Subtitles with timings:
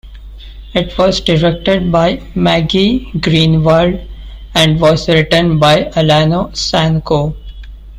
[0.73, 4.03] It was directed by Maggie Greenwald
[4.55, 7.35] and was written by Alana Sanko.